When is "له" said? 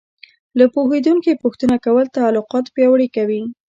0.59-0.65